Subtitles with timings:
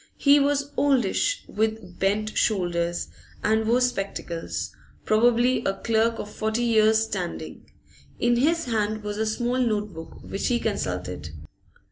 [0.17, 3.09] He was oldish, with bent shoulders,
[3.43, 4.71] and wore spectacles
[5.05, 7.69] probably a clerk of forty years' standing.
[8.17, 11.29] In his hand was a small note book, which he consulted.